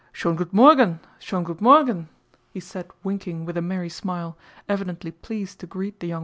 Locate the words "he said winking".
2.55-3.45